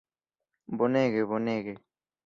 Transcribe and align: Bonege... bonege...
Bonege... 0.77 1.29
bonege... 1.35 1.77